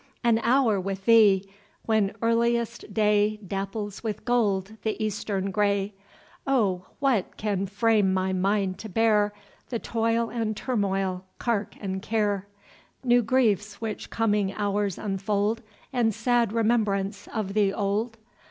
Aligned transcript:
An 0.23 0.39
hour 0.39 0.81
with 0.81 1.05
thee!—When 1.05 2.15
earliest 2.23 2.91
day 2.91 3.37
Dapples 3.45 4.03
with 4.03 4.25
gold 4.25 4.75
the 4.81 4.97
eastern 4.99 5.51
grey, 5.51 5.93
Oh, 6.47 6.87
what, 6.97 7.37
can 7.37 7.67
frame 7.67 8.11
my 8.11 8.33
mind 8.33 8.79
to 8.79 8.89
bear 8.89 9.31
The 9.69 9.77
toil 9.77 10.31
and 10.31 10.57
turmoil, 10.57 11.23
cark 11.37 11.75
and 11.79 12.01
care. 12.01 12.47
New 13.03 13.21
griefs, 13.21 13.79
which 13.79 14.09
coming 14.09 14.51
hours 14.55 14.97
unfold, 14.97 15.61
And 15.93 16.15
sad 16.15 16.51
remembrance 16.51 17.27
of 17.27 17.53
the 17.53 17.71
old? 17.71 18.17